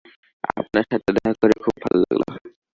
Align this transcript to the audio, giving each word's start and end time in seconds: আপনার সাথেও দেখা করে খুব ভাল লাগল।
আপনার 0.51 0.83
সাথেও 0.83 1.15
দেখা 1.15 1.33
করে 1.41 1.53
খুব 1.63 1.75
ভাল 1.83 1.95
লাগল। 2.01 2.21